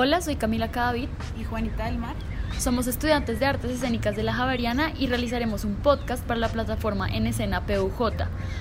[0.00, 2.14] Hola, soy Camila Cadavid y Juanita del Mar.
[2.56, 7.08] Somos estudiantes de artes escénicas de la Javeriana y realizaremos un podcast para la plataforma
[7.08, 8.12] En Escena PUJ.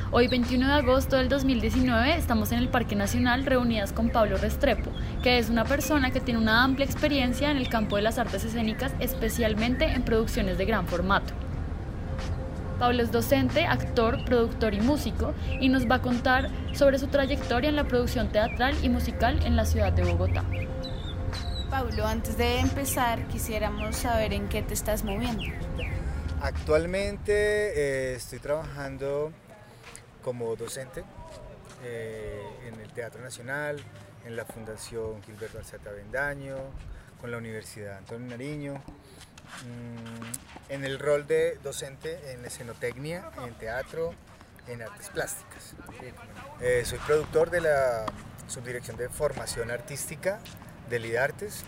[0.10, 4.90] Hoy, 21 de agosto del 2019, estamos en el Parque Nacional reunidas con Pablo Restrepo,
[5.22, 8.44] que es una persona que tiene una amplia experiencia en el campo de las artes
[8.44, 11.36] escénicas, especialmente en producciones de gran formato.
[12.80, 17.70] Pablo es docente, actor, productor y músico y nos va a contar sobre su trayectoria
[17.70, 20.44] en la producción teatral y musical en la ciudad de Bogotá.
[21.70, 25.44] Pablo, antes de empezar, quisiéramos saber en qué te estás moviendo.
[26.42, 29.34] Actualmente eh, estoy trabajando
[30.24, 31.04] como docente
[31.84, 33.80] eh, en el Teatro Nacional,
[34.26, 36.56] en la Fundación Gilberto Alzate Avendaño,
[37.20, 44.14] con la Universidad Antonio Nariño, mm, en el rol de docente en escenotecnia, en teatro,
[44.68, 45.76] en artes plásticas.
[46.62, 48.06] Eh, soy productor de la
[48.48, 50.40] Subdirección de Formación Artística
[50.90, 51.64] de Lidartes.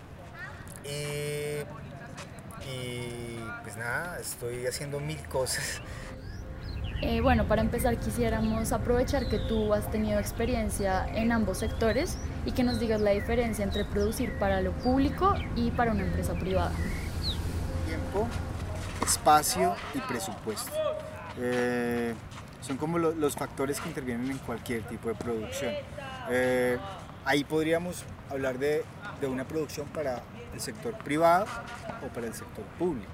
[0.83, 1.61] Y,
[2.69, 5.81] y pues nada, estoy haciendo mil cosas.
[7.01, 12.51] Eh, bueno, para empezar quisiéramos aprovechar que tú has tenido experiencia en ambos sectores y
[12.51, 16.71] que nos digas la diferencia entre producir para lo público y para una empresa privada.
[17.85, 18.27] Tiempo,
[19.01, 20.73] espacio y presupuesto.
[21.37, 22.13] Eh,
[22.61, 25.73] son como los factores que intervienen en cualquier tipo de producción.
[26.29, 26.77] Eh,
[27.25, 28.83] ahí podríamos hablar de,
[29.21, 30.21] de, una producción para
[30.53, 31.45] el sector privado
[32.03, 33.11] o para el sector público.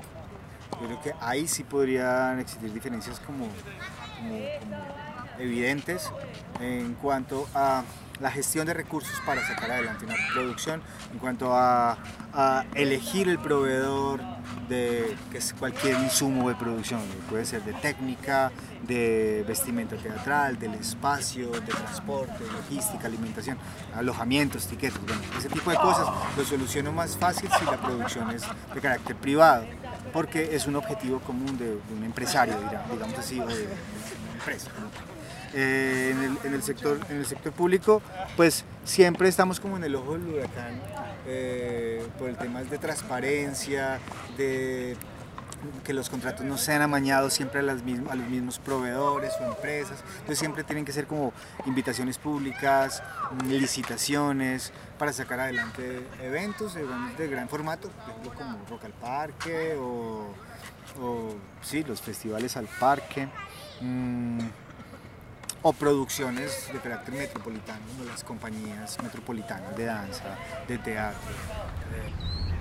[0.82, 4.36] Yo creo que ahí sí podrían existir diferencias como, como,
[5.40, 6.12] evidentes
[6.60, 7.84] en cuanto a
[8.20, 11.98] la gestión de recursos para sacar adelante una producción, en cuanto a,
[12.74, 14.20] elegir el proveedor
[14.68, 15.16] de
[15.58, 18.52] cualquier insumo de producción, puede ser de técnica,
[18.84, 23.58] de vestimenta teatral, del espacio, de transporte, logística, alimentación,
[23.96, 28.44] alojamientos, tiquetes, bueno, ese tipo de cosas lo soluciono más fácil si la producción es
[28.74, 29.66] de carácter privado,
[30.12, 32.56] porque es un objetivo común de, un empresario,
[32.92, 34.72] digamos así, o de, una empresa.
[35.54, 36.14] Eh,
[36.44, 38.02] en, el, sector, en el sector público,
[38.36, 40.82] pues siempre estamos como en el ojo del huracán
[41.28, 44.00] eh, por el tema de transparencia,
[44.38, 44.98] de
[45.84, 50.04] que los contratos no sean amañados siempre a, las los mismos proveedores o empresas.
[50.14, 51.34] Entonces siempre tienen que ser como
[51.66, 53.02] invitaciones públicas,
[53.48, 57.90] licitaciones para sacar adelante eventos, de gran formato,
[58.38, 60.28] como Rock al Parque o,
[61.62, 63.28] sí, los festivales al parque.
[63.82, 64.40] Mmm,
[65.68, 70.38] o producciones de carácter metropolitano, como las compañías metropolitanas de danza,
[70.68, 71.32] de teatro.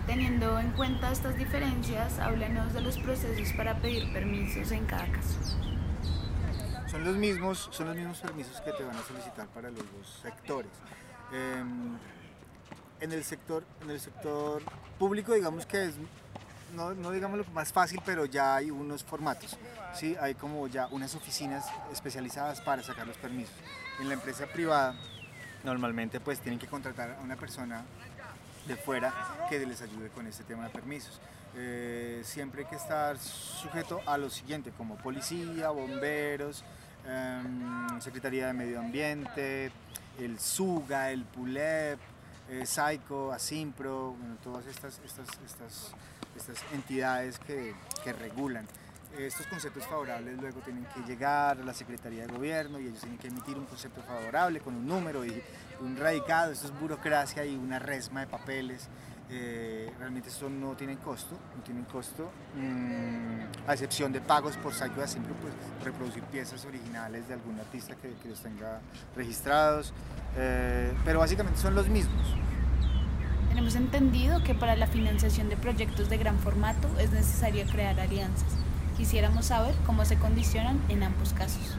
[0.06, 5.38] Teniendo en cuenta estas diferencias, háblanos de los procesos para pedir permisos en cada caso.
[6.90, 10.20] Son los mismos, son los mismos permisos que te van a solicitar para los dos
[10.22, 10.72] sectores.
[11.34, 11.62] Eh,
[13.00, 14.62] en, el sector en el sector
[14.98, 15.94] público, digamos que es
[16.74, 19.56] no, no, digamos lo más fácil, pero ya hay unos formatos,
[19.94, 20.16] ¿sí?
[20.20, 23.54] hay como ya unas oficinas especializadas para sacar los permisos.
[24.00, 24.94] En la empresa privada
[25.62, 27.84] normalmente pues tienen que contratar a una persona
[28.66, 29.12] de fuera
[29.48, 31.20] que les ayude con este tema de permisos.
[31.56, 36.64] Eh, siempre hay que estar sujeto a lo siguiente, como policía, bomberos,
[37.06, 37.42] eh,
[38.00, 39.70] Secretaría de Medio Ambiente,
[40.18, 41.98] el SUGA, el PULEP,
[42.50, 45.92] eh, SAICO, ASIMPRO, todas estas, estas, estas,
[46.36, 48.66] estas entidades que, que regulan
[49.18, 53.18] estos conceptos favorables luego tienen que llegar a la Secretaría de Gobierno y ellos tienen
[53.18, 55.42] que emitir un concepto favorable con un número y
[55.80, 58.88] un radicado, esto es burocracia y una resma de papeles.
[59.30, 64.74] Eh, realmente esto no tiene costo, no tienen costo, mmm, a excepción de pagos por
[64.74, 68.80] de siempre pues reproducir piezas originales de algún artista que, que los tenga
[69.16, 69.94] registrados,
[70.36, 72.26] eh, pero básicamente son los mismos.
[73.54, 78.48] Tenemos entendido que para la financiación de proyectos de gran formato es necesario crear alianzas.
[78.96, 81.76] Quisiéramos saber cómo se condicionan en ambos casos.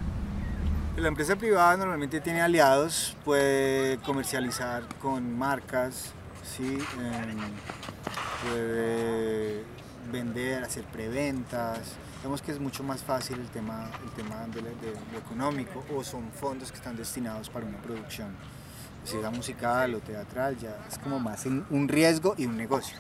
[0.96, 6.14] La empresa privada normalmente tiene aliados, puede comercializar con marcas,
[6.46, 6.78] ¿sí?
[7.02, 7.36] Eh,
[8.48, 9.64] puede
[10.14, 11.98] vender, hacer preventas.
[12.24, 14.72] Vemos que es mucho más fácil el tema, el tema de, de,
[15.12, 18.34] de económico o son fondos que están destinados para una producción,
[19.06, 22.98] sea musical o teatral, ya es como más un riesgo y un negocio.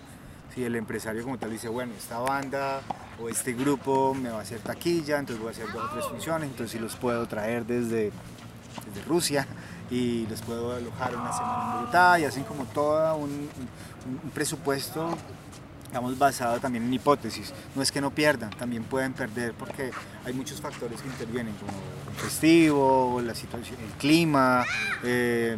[0.55, 2.79] Si el empresario como tal dice, bueno, esta banda
[3.21, 6.05] o este grupo me va a hacer taquilla, entonces voy a hacer dos o tres
[6.05, 8.11] funciones, entonces sí los puedo traer desde,
[9.07, 9.47] Rusia
[9.89, 13.49] y les puedo alojar una semana en Bogotá y hacen como todo un,
[14.33, 15.17] presupuesto
[15.87, 17.53] digamos, basado también en hipótesis.
[17.75, 19.91] No es que no pierdan, también pueden perder porque
[20.25, 24.65] hay muchos factores que intervienen, como el festivo, la situación, el clima,
[25.03, 25.57] eh,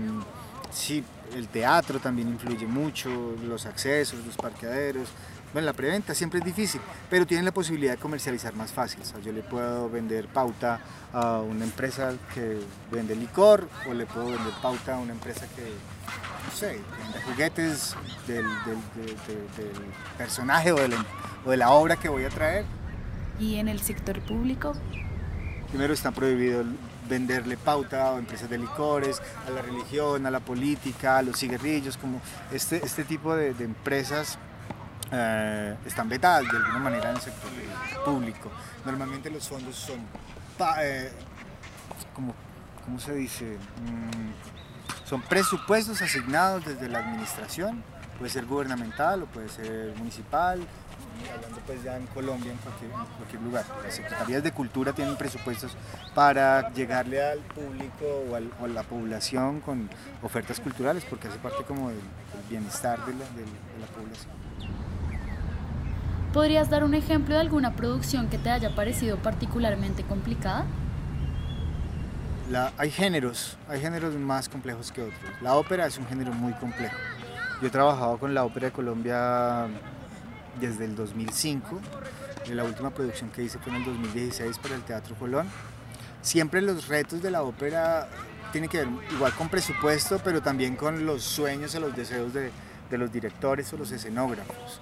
[0.71, 1.03] sí,
[1.35, 3.09] el teatro también influye mucho,
[3.43, 5.09] los accesos, los parqueaderos.
[5.53, 9.01] Bueno, la preventa siempre es difícil, pero tienen la posibilidad de comercializar más fácil.
[9.01, 10.79] O sea, yo le puedo vender pauta
[11.13, 12.59] a una empresa que
[12.91, 17.95] vende licor o le puedo vender pauta a una empresa que, no sé, vende juguetes
[18.27, 18.45] del,
[20.17, 21.05] personaje o de, la,
[21.45, 22.65] o de la obra que voy a traer.
[23.39, 24.73] ¿Y en el sector público?
[25.69, 26.65] Primero está prohibido
[27.07, 31.98] venderle pauta a empresas de licores, a la religión, a la política, a los cigarrillos,
[31.98, 32.21] como
[32.51, 34.38] este, este tipo de, empresas
[35.12, 37.50] eh, están vetadas de alguna manera en el sector
[38.06, 38.51] público.
[38.86, 40.00] Normalmente los fondos son,
[40.81, 41.12] eh,
[42.13, 42.33] como,
[42.86, 43.45] ¿cómo se dice?
[43.45, 47.83] Mm, son presupuestos asignados desde la administración,
[48.18, 50.59] puede ser gubernamental o puede ser municipal,
[51.33, 53.65] hablando pues ya en Colombia, en cualquier, lugar.
[53.83, 55.71] Las secretarías de cultura tienen presupuestos
[56.15, 59.89] para llegarle al público o, a la población con
[60.21, 61.99] ofertas culturales, porque hace parte como del,
[62.49, 64.31] bienestar de la, población.
[66.33, 70.65] ¿Podrías dar un ejemplo de alguna producción que te haya parecido particularmente complicada?
[72.77, 75.19] hay géneros, hay géneros más complejos que otros.
[75.41, 76.95] La ópera es un género muy complejo.
[77.61, 79.67] Yo he trabajado con la ópera de Colombia
[80.59, 81.80] desde el 2005.
[82.54, 85.48] La última producción que hice fue en el 2016 para el Teatro Colón.
[86.21, 88.07] Siempre los retos de la ópera
[88.51, 92.51] tienen que ver igual con presupuesto, pero también con los sueños y los deseos de,
[92.89, 94.80] de los directores o los escenógrafos.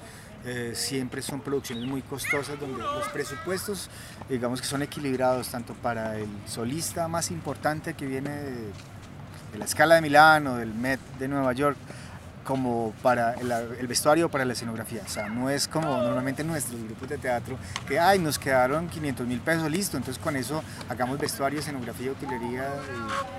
[0.48, 3.90] Eh, siempre son producciones muy costosas donde los presupuestos
[4.30, 8.52] digamos que son equilibrados tanto para el solista más importante que viene de,
[9.52, 11.78] de la escala de Milán o del Met de Nueva York
[12.46, 15.02] como para el, vestuario o para la escenografía.
[15.06, 17.58] O sea, no es como normalmente nuestros grupos de teatro
[17.88, 22.70] que, ay, nos quedaron 500 mil pesos, listo, entonces con eso hagamos vestuario, escenografía, utilería,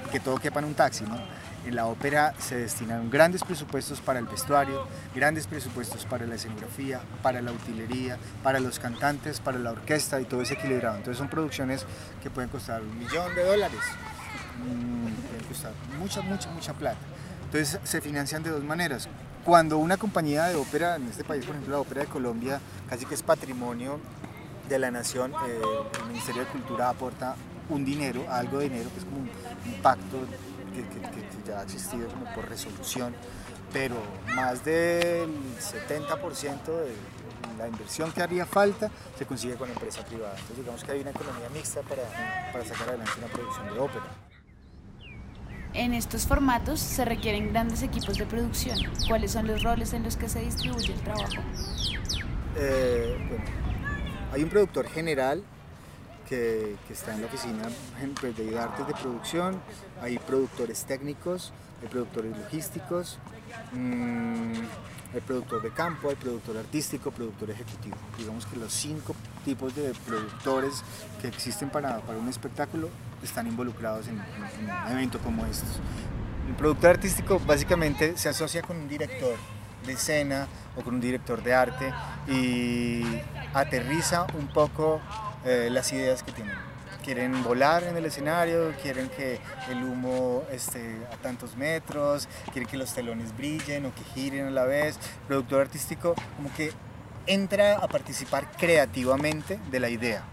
[0.06, 1.17] y que todo quepa en un taxi, ¿no?
[1.64, 7.00] En la ópera se destinaron grandes presupuestos para el vestuario, grandes presupuestos para la escenografía,
[7.23, 10.97] para la utilería, para los cantantes, para la orquesta y todo es equilibrado.
[10.97, 11.85] Entonces son producciones
[12.23, 13.81] que pueden costar un millón de dólares,
[14.59, 17.15] mm, pueden costar mucha, mucha, mucha plata.
[17.46, 19.08] Entonces se financian de dos maneras.
[19.44, 23.06] Cuando una compañía de ópera, en este país por ejemplo la Ópera de Colombia, casi
[23.06, 24.00] que es patrimonio
[24.69, 25.60] de la nación, eh,
[26.00, 27.37] el Ministerio de Cultura aporta
[27.69, 29.31] un dinero, algo de dinero, que es como un,
[29.82, 30.19] pacto
[30.75, 33.14] que, ya ha existido como por resolución,
[33.72, 33.94] pero
[34.34, 36.94] más del 70% de
[37.56, 40.32] la inversión que haría falta se consigue con la empresa privada.
[40.32, 42.02] Entonces digamos que hay una economía mixta para,
[42.52, 44.25] para sacar adelante una producción de ópera.
[45.76, 48.78] En estos formatos se requieren grandes equipos de producción.
[49.06, 51.43] ¿Cuáles son los roles en los que se distribuye el trabajo?
[52.56, 53.14] Eh,
[54.32, 55.43] hay un productor general
[56.26, 57.64] que, está en la oficina
[58.23, 59.61] de artes de producción,
[60.00, 61.52] hay productores técnicos,
[61.82, 63.19] hay productores logísticos,
[63.73, 64.55] mm,
[65.12, 67.96] hay productor de campo, hay productor artístico, productor ejecutivo.
[68.17, 69.14] Digamos que los cinco
[69.46, 70.82] tipos de productores
[71.22, 72.90] que existen para, para un espectáculo
[73.22, 75.69] están involucrados en, un evento como estos.
[76.48, 79.37] Un productor artístico básicamente se asocia con un director
[79.87, 81.93] de escena o con un director de arte
[82.28, 83.04] y
[83.54, 85.00] aterriza un poco
[85.44, 86.56] eh, las ideas que tienen.
[87.04, 89.38] Quieren volar en el escenario, quieren que
[89.70, 94.50] el humo esté a tantos metros, quieren que los telones brillen o que giren a
[94.50, 94.97] la vez.
[94.97, 96.73] El productor artístico como que
[97.26, 100.25] entra a participar creativamente de la idea.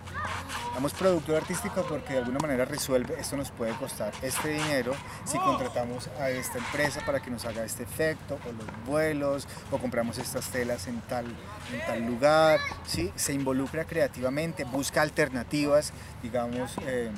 [0.73, 5.37] Damos productor artístico porque de alguna manera resuelve, esto nos puede costar este dinero si
[5.37, 10.17] contratamos a esta empresa para que nos haga este efecto, o los vuelos, o compramos
[10.17, 11.27] estas telas en tal,
[11.71, 13.11] en tal lugar, ¿sí?
[13.15, 17.11] se involucra creativamente, busca alternativas, digamos, eh,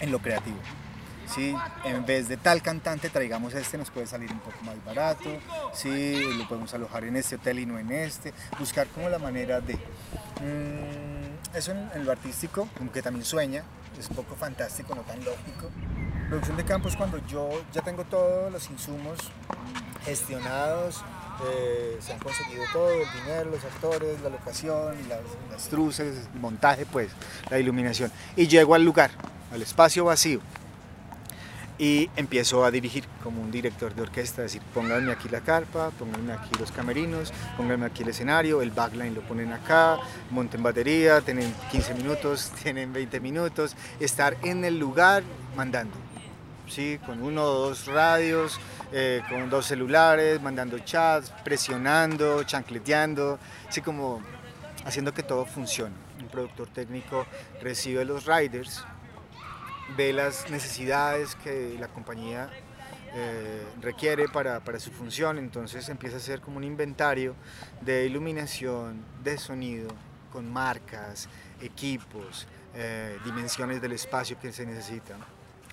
[0.00, 0.58] en lo creativo.
[1.26, 1.54] ¿Sí?
[1.84, 5.30] En vez de tal cantante traigamos este, nos puede salir un poco más barato,
[5.72, 6.24] ¿sí?
[6.36, 9.74] lo podemos alojar en este hotel y no en este, buscar como la manera de...
[9.74, 13.62] Mm, eso en, lo artístico, como que también sueña,
[13.98, 15.70] es poco fantástico, no tan lógico.
[16.28, 19.18] Producción de campo es cuando yo ya tengo todos los insumos
[20.04, 21.02] gestionados,
[21.46, 26.40] eh, se han conseguido todo, el dinero, los actores, la locación, las, las truces, el
[26.40, 27.10] montaje, pues,
[27.50, 28.10] la iluminación.
[28.36, 29.10] Y llego al lugar,
[29.52, 30.40] al espacio vacío,
[31.78, 35.90] y empiezo a dirigir como un director de orquesta, es decir, pónganme aquí la carpa,
[35.98, 39.98] pónganme aquí los camerinos, pónganme aquí el escenario, el backline lo ponen acá,
[40.30, 45.24] monten batería, tienen 15 minutos, tienen 20 minutos, estar en el lugar
[45.56, 45.96] mandando,
[46.68, 47.00] ¿sí?
[47.04, 48.60] con uno o dos radios,
[48.92, 54.22] eh, con dos celulares, mandando chats, presionando, chancleteando, así como
[54.84, 55.94] haciendo que todo funcione.
[56.20, 57.26] Un productor técnico
[57.60, 58.84] recibe los riders,
[59.96, 62.50] ve las necesidades que la compañía
[63.14, 67.36] eh, requiere para, para, su función, entonces empieza a hacer como un inventario
[67.80, 69.88] de iluminación, de sonido,
[70.32, 71.28] con marcas,
[71.60, 75.18] equipos, eh, dimensiones del espacio que se necesitan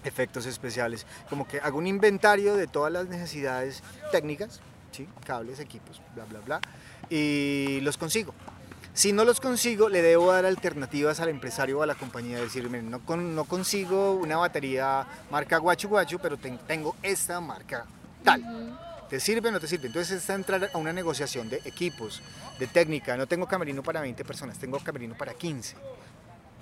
[0.04, 5.08] efectos especiales, como que hago un inventario de todas las necesidades técnicas, ¿sí?
[5.26, 6.62] cables, equipos, bla, bla, bla,
[7.10, 8.34] y los consigo.
[8.94, 12.82] Si no los consigo, le debo dar alternativas al empresario o a la compañía, decirme,
[12.82, 17.86] no, no consigo una batería marca guachu guachu, pero tengo esta marca
[18.24, 18.78] tal.
[19.10, 19.88] ¿Te sirve o no te sirve?
[19.88, 22.22] Entonces está entrar a una negociación de equipos,
[22.60, 23.16] de técnica.
[23.16, 25.76] No tengo camerino para 20 personas, tengo camerino para 15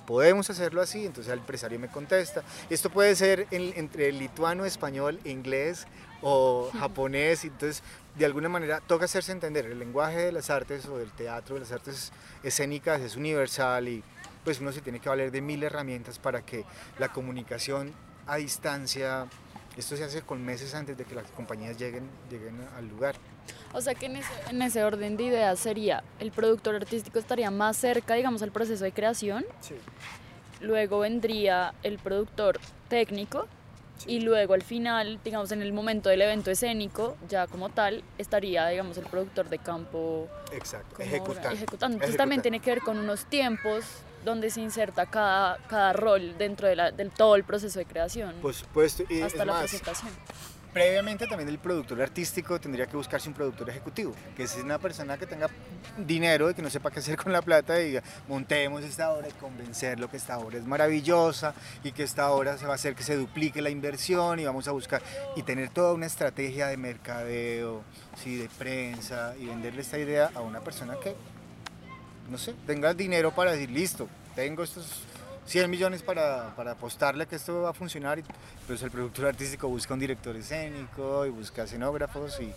[0.10, 2.42] podemos hacerlo así, entonces el empresario me contesta.
[2.72, 5.86] Esto puede ser entre lituano, español, inglés
[6.24, 7.84] o japonés, entonces
[8.16, 9.68] de alguna manera toca hacerse entender.
[9.68, 12.12] El lenguaje de las artes o del teatro, de las artes
[12.42, 14.04] escénicas es universal y
[14.44, 16.66] pues uno se tiene que valer de mil herramientas para que
[16.98, 17.94] la comunicación
[18.26, 19.28] a distancia,
[19.80, 23.16] esto se hace con meses antes de que las compañías lleguen, lleguen al lugar.
[23.74, 27.50] O sea que en ese, en ese, orden de ideas sería, el productor artístico estaría
[27.50, 29.46] más cerca, digamos, al proceso de creación.
[29.62, 29.76] Sí.
[30.60, 32.60] Luego vendría el productor
[32.90, 33.48] técnico.
[34.08, 38.66] Y luego al final, digamos, en el momento del evento escénico, ya como tal, estaría,
[38.70, 40.30] digamos, el productor de campo.
[40.54, 41.50] Exacto, ejecutando.
[41.50, 41.96] ejecutando.
[41.96, 43.84] Entonces también tiene que ver con unos tiempos
[44.26, 48.36] donde se inserta cada, cada rol dentro de la, del todo el proceso de creación.
[48.42, 49.04] Por supuesto.
[49.10, 50.12] Y hasta la presentación
[50.74, 55.18] previamente también el productor artístico tendría que buscarse un productor ejecutivo, que es una persona
[55.18, 55.48] que tenga
[55.98, 59.28] dinero y que no sepa qué hacer con la plata y diga, montemos esta obra
[59.28, 62.96] y convencerlo que esta obra es maravillosa y que esta obra se va a hacer
[62.96, 65.02] que se duplique la inversión y vamos a buscar
[65.36, 67.84] y tener toda una estrategia de mercadeo,
[68.22, 68.38] ¿sí?
[68.38, 71.16] de prensa y venderle esta idea a una persona que,
[72.30, 75.04] no sé, tenga dinero para decir, listo, tengo estos
[75.46, 78.22] 100 millones para, para, apostarle que esto va a funcionar.
[78.68, 82.54] Pues el productor artístico busca un director escénico y busca escenógrafos y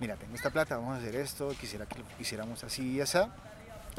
[0.00, 3.18] mira, tengo esta plata, vamos a hacer esto, quisiera que lo hiciéramos así y así.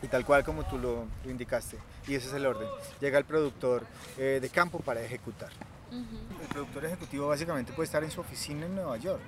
[0.01, 1.77] Y tal cual como tú lo, indicaste.
[2.07, 2.67] Y ese es el orden.
[2.99, 3.85] Llega el productor
[4.17, 5.49] eh, de campo para ejecutar.
[5.91, 9.21] El productor ejecutivo básicamente puede estar en su oficina en Nueva York.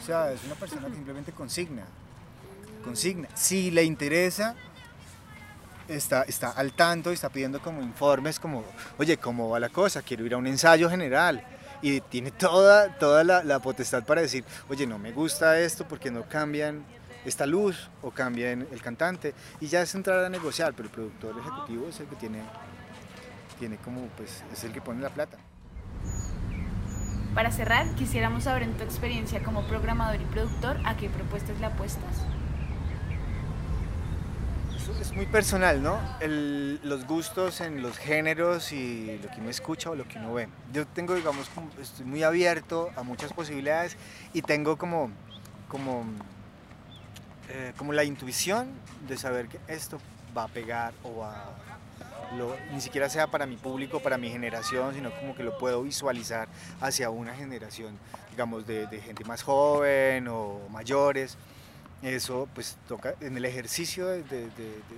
[0.00, 1.84] O sea, es una persona que simplemente consigna.
[2.82, 3.28] Consigna.
[3.34, 4.56] Si le interesa,
[5.90, 8.64] está, está al tanto y está pidiendo como informes como,
[8.98, 10.02] oye, ¿cómo va la cosa?
[10.02, 11.44] Quiero ir a un ensayo general.
[11.82, 16.28] Y tiene toda, toda la, potestad para decir, oye, no me gusta esto porque no
[16.28, 16.84] cambian
[17.24, 19.34] esta luz o cambian el cantante.
[19.60, 22.42] Y ya es entrar a negociar, pero el productor ejecutivo es el que tiene,
[23.58, 25.38] tiene como, pues, es el que pone la plata.
[27.34, 31.66] Para cerrar, quisiéramos saber en tu experiencia como programador y productor a qué propuestas le
[31.66, 32.26] apuestas
[34.98, 35.98] es muy personal, ¿no?
[36.20, 40.48] los gustos en los géneros y lo que uno escucha o lo que uno ve.
[40.72, 41.48] Yo tengo, digamos,
[41.80, 43.96] estoy muy abierto a muchas posibilidades
[44.32, 45.10] y tengo como,
[45.68, 46.04] como,
[47.48, 48.68] eh, como la intuición
[49.06, 49.98] de saber que esto
[50.36, 51.56] va a pegar o va
[52.36, 55.82] lo, ni siquiera sea para mi público, para mi generación, sino como que lo puedo
[55.82, 56.48] visualizar
[56.80, 57.98] hacia una generación,
[58.30, 61.36] digamos, de, de gente más joven o mayores
[62.02, 64.48] eso pues toca en el ejercicio de,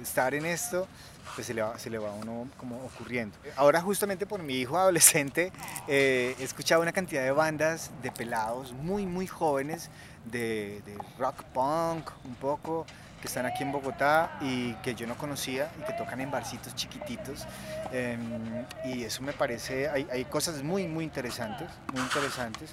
[0.03, 0.87] estar en esto
[1.35, 3.37] pues se le, va, se le va a uno como ocurriendo.
[3.57, 5.53] Ahora justamente por mi hijo adolescente
[5.89, 9.91] eh, he escuchado una cantidad de bandas de pelados muy muy jóvenes
[10.25, 10.83] de,
[11.19, 12.87] rock punk un poco
[13.21, 16.75] que están aquí en Bogotá y que yo no conocía y que tocan en barcitos
[16.75, 17.47] chiquititos
[17.93, 22.71] em, y eso me parece, hay, hay, cosas muy muy interesantes, muy interesantes.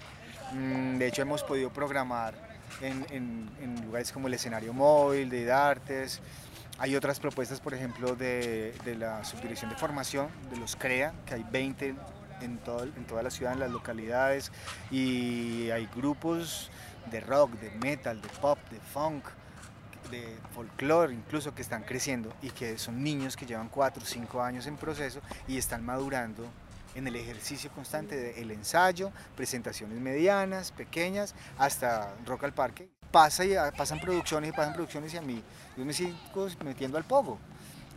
[0.53, 2.48] Mm, de hecho hemos podido programar
[2.81, 3.49] en,
[3.83, 6.21] lugares como el escenario móvil, de Artes.
[6.77, 11.45] Hay otras propuestas, por ejemplo, de, la subdirección de formación, de los CREA, que hay
[11.51, 11.95] 20
[12.41, 14.51] en, todo, en toda la ciudad, en las localidades,
[14.89, 16.71] y hay grupos
[17.11, 19.25] de rock, de metal, de pop, de funk,
[20.09, 24.41] de folclore incluso que están creciendo y que son niños que llevan 4 o 5
[24.41, 26.45] años en proceso y están madurando
[26.99, 32.89] en el ejercicio constante del ensayo, presentaciones medianas, pequeñas, hasta Rock al Parque.
[33.11, 35.41] Pasa y pasan producciones y pasan producciones y a mí
[35.75, 36.13] yo me sigo
[36.63, 37.39] metiendo al poco.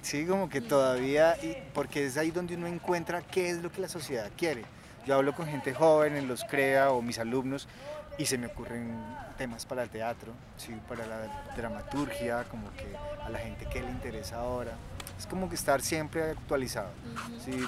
[0.00, 1.36] Sí, como que todavía,
[1.74, 4.64] porque es ahí donde uno encuentra qué es lo que la sociedad quiere.
[5.06, 7.68] Yo hablo con gente joven en los CREA o mis alumnos
[8.18, 8.94] y se me ocurren
[9.36, 10.72] temas para el teatro, ¿sí?
[10.88, 14.72] para la dramaturgia, como que a la gente que le interesa ahora
[15.22, 16.90] es como que estar siempre actualizado,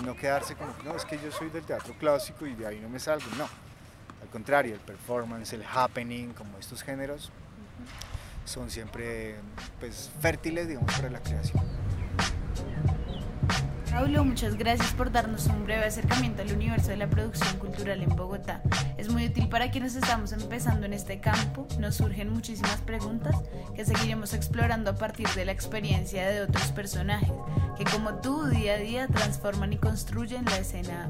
[0.05, 2.89] no quedarse como, no, es que yo soy del teatro clásico y de ahí no
[2.89, 3.45] me salgo, no.
[4.21, 7.31] Al contrario, el performance, el happening, como estos géneros,
[8.45, 9.37] son siempre
[9.79, 11.63] pues, fértiles, digamos, para la creación.
[13.95, 18.09] Paulo, muchas gracias por darnos un breve acercamiento al universo de la producción cultural en
[18.09, 18.61] Bogotá.
[18.99, 21.69] Es muy útil para quienes estamos empezando en este campo.
[21.79, 23.37] Nos surgen muchísimas preguntas
[23.77, 27.31] que seguiremos explorando a partir de la experiencia de otros personajes
[27.79, 31.09] que como tú día a día transforman y construyen la escena.